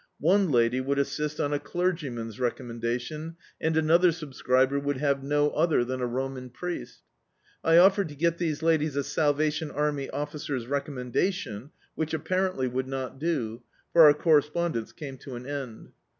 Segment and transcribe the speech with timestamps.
[0.19, 5.85] One lady would assist on a clergyman's recommendation, and another subscriber would have no other
[5.85, 7.01] than a Roman priesL
[7.63, 12.67] I offered to get these ladies a Sal vatiffli Army Officer's recommendation, which, ap parently,
[12.67, 13.61] would not do,
[13.93, 15.91] for our correspondence came to an end.